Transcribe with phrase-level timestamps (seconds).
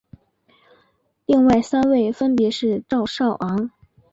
[1.27, 3.69] 另外三位分别为赵少昂。